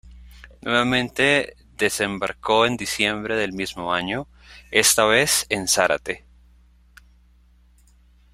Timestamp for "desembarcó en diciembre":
1.77-3.35